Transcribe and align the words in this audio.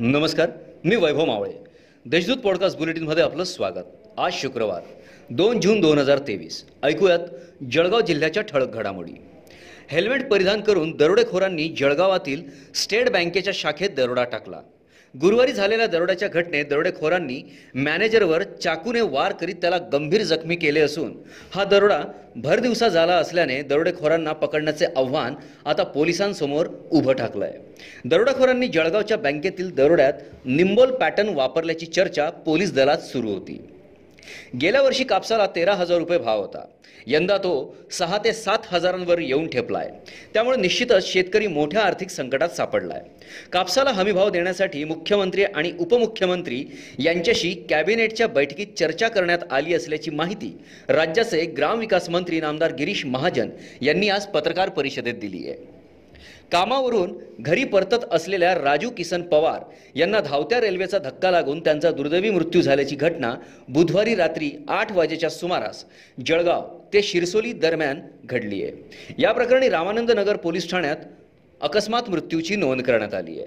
नमस्कार 0.00 0.50
मी 0.84 0.96
वैभव 0.96 1.24
मावळे. 1.24 1.52
देशदूत 2.06 2.36
पॉडकास्ट 2.36 2.78
बुलेटिनमध्ये 2.78 3.22
आपलं 3.22 3.44
स्वागत. 3.44 3.84
आज 4.18 4.32
शुक्रवार 4.32 4.82
दोन 5.30 5.60
जून 5.60 5.80
दोन 5.80 5.98
हजार 5.98 6.18
तेवीस. 6.18 6.64
ऐकूयात 6.82 7.18
जळगाव 7.72 8.00
जिल्ह्याच्या 8.00 8.42
ठळक 8.42 8.68
घडामोडी. 8.68 9.12
हेल्मेट 9.88 10.28
परिधान 10.28 10.60
करून 10.60 10.96
दरोडेखोरांनी 10.96 11.68
जळगावातील 11.68 12.42
स्टेट 12.74 13.10
बँकेच्या 13.10 13.52
शाखेत 13.56 13.90
दरोडा 13.90 14.24
टाकला. 14.24 14.60
गुरुवारी 15.14 15.52
झालेल्या 15.52 15.86
दरोड्याच्या 15.86 16.28
घटनेत 16.28 16.64
दरोडेखोरांनी 16.64 17.40
मॅनेजरवर 17.74 18.42
चाकूने 18.42 19.00
वार 19.00 19.32
करीत 19.32 19.54
त्याला 19.54 19.78
गंभीर 19.92 20.22
जखमी 20.22 20.56
केले 20.56 20.80
असून 20.80 21.12
हा 21.54 21.64
दरोडा 21.64 22.00
भरदिवसा 22.36 22.88
झाला 22.88 23.14
असल्याने 23.14 23.60
दरोडेखोरांना 23.62 24.32
पकडण्याचे 24.32 24.86
आव्हान 24.96 25.34
आता 25.64 25.82
पोलिसांसमोर 25.82 26.66
उभं 26.90 27.12
ठाकलं 27.12 27.44
आहे 27.44 28.08
दरोडेखोरांनी 28.08 28.68
जळगावच्या 28.68 29.16
बँकेतील 29.16 29.74
दरोड्यात 29.74 30.12
निंबोल 30.44 30.90
पॅटर्न 30.90 31.28
वापरल्याची 31.28 31.86
चर्चा 31.86 32.28
पोलीस 32.30 32.72
दलात 32.72 32.98
सुरू 32.98 33.30
होती. 33.30 33.60
गेल्या 34.60 34.82
वर्षी 34.82 35.04
कापसाला 35.04 35.46
तेरा 35.46 35.74
हजार 35.74 35.98
रुपये 35.98 36.18
भाव 36.18 36.40
होता. 36.40 36.66
यंदा 37.06 37.36
तो 37.38 37.76
सहा 37.90 38.18
ते 38.18 38.32
सात 38.32 38.58
हजारांवर 38.68 39.18
येऊन 39.18 39.46
ठेपलाय. 39.48 39.90
त्यामुळे 40.34 40.56
निश्चितच 40.56 41.06
शेतकरी 41.12 41.46
मोठ्या 41.46 41.80
आर्थिक 41.80 42.10
संकटात 42.10 42.48
सापडलाय. 42.48 43.00
कापसाला 43.52 43.90
हमीभाव 43.90 44.30
देण्यासाठी 44.30 44.84
मुख्यमंत्री 44.84 45.44
आणि 45.44 45.72
उपमुख्यमंत्री 45.78 46.64
यांच्याशी 46.98 47.52
कॅबिनेटच्या 47.70 48.26
बैठकीत 48.26 48.66
चर्चा 48.78 49.08
करण्यात 49.08 49.52
आली 49.52 49.74
असल्याची 49.74 50.10
माहिती 50.10 50.56
राज्याचे 50.88 51.44
ग्रामविकास 51.46 52.10
मंत्री 52.10 52.40
नामदार 52.40 52.72
गिरीश 52.72 53.06
महाजन 53.06 53.50
यांनी 53.82 54.08
आज 54.08 54.26
पत्रकार 54.26 54.68
परिषदेत 54.68 55.14
दिली 55.14 55.48
आहे. 55.48 55.77
कामावरून 56.52 57.12
घरी 57.40 57.64
परतत 57.64 58.04
असलेल्या 58.10 58.54
राजू 58.54 58.90
किसन 58.90 59.22
पवार 59.22 59.62
यांना 59.94 60.20
धावत्या 60.20 60.60
रेल्वेचा 60.60 60.98
धक्का 60.98 61.30
लागून 61.30 61.60
त्यांचा 61.60 61.90
दुर्दैवी 61.90 62.30
मृत्यू 62.30 62.62
झाल्याची 62.62 62.96
घटना 62.96 63.34
बुधवारी 63.68 64.14
रात्री 64.14 64.50
आठ 64.68 64.92
वाजेच्या 64.92 65.30
सुमारास 65.30 65.84
जळगाव 66.26 66.68
ते 66.92 67.02
शिरसोली 67.02 67.52
दरम्यान 67.52 68.00
घडली 68.24 68.62
आहे. 68.62 68.72
या 69.18 69.32
प्रकरणी 69.32 69.68
रामानंद 69.68 70.10
नगर 70.10 70.36
पोलीस 70.36 70.70
ठाण्यात 70.70 70.96
अकस्मात 71.60 72.10
मृत्यूची 72.10 72.56
नोंद 72.56 72.82
करण्यात 72.82 73.14
आली 73.14 73.40
आहे. 73.40 73.46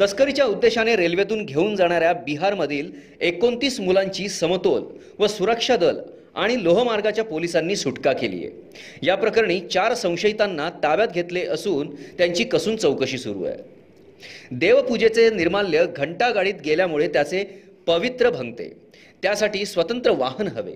तस्करीच्या 0.00 0.44
उद्देशाने 0.44 0.96
रेल्वेतून 0.96 1.44
घेऊन 1.44 1.74
जाणाऱ्या 1.76 2.12
बिहारमधील 2.12 2.90
एकोणतीस 3.20 3.80
मुलांची 3.80 4.28
समतोल 4.28 4.82
व 5.18 5.26
सुरक्षा 5.26 5.76
दल 5.76 5.98
आणि 6.38 6.62
लोहमार्गाच्या 6.64 7.24
पोलिसांनी 7.24 7.76
सुटका 7.76 8.12
केली 8.12 8.36
आहे. 8.36 8.50
या 9.02 9.14
प्रकरणी 9.14 9.60
चार 9.60 9.94
संशयितांना 9.94 10.70
ताब्यात 10.82 11.08
घेतले 11.08 11.44
असून 11.46 11.94
त्यांची 12.18 12.44
कसून 12.44 12.76
चौकशी 12.76 13.18
सुरू 13.18 13.44
आहे. 13.44 13.56
देवपूजेचे 14.50 15.30
निर्माल्य 15.30 15.84
घंटागाडीत 15.96 16.54
गेल्यामुळे 16.64 17.08
त्याचे 17.08 17.44
पवित्र 17.86 18.30
भंगते. 18.30 18.72
त्यासाठी 19.22 19.64
स्वतंत्र 19.66 20.10
वाहन 20.10 20.48
हवे. 20.48 20.74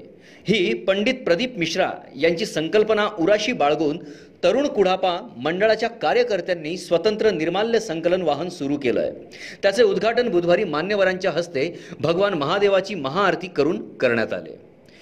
ही 0.49 0.75
पंडित 0.75 1.15
प्रदीप 1.15 1.59
मिश्रा 1.59 1.91
यांची 2.17 2.47
संकल्पना 2.47 3.09
उराशी 3.19 3.53
बाळगून 3.53 3.99
तरुण 4.45 4.67
कुढापा 4.67 5.17
मंडळाच्या 5.37 5.89
कार्यकर्त्यांनी 5.89 6.77
स्वतंत्र 6.77 7.31
निर्माल्य 7.31 7.81
संकलन 7.81 8.23
वाहन 8.23 8.49
सुरू 8.49 8.77
केलं 8.77 9.01
आहे 9.01 9.13
त्याचे 9.63 9.83
उद्घाटन 9.83 10.29
बुधवारी 10.29 10.65
मान्यवरांच्या 10.65 11.31
हस्ते 11.31 11.79
भगवान 12.01 12.35
महादेवाची 12.35 12.95
महाआरती 12.95 13.47
करून 13.47 13.97
करण्यात 13.97 14.33
आले. 14.33 14.72